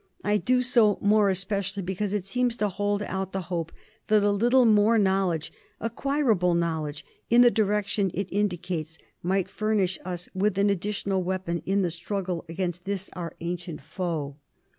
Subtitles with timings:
[0.23, 3.71] I do so more especially because it seems to hold out the hope
[4.07, 10.27] that a little more knowledge— acquirable knowledge— in the direction it indicates might furnish us
[10.33, 14.37] with an additional weapon in the struggle against this, our ancient foe.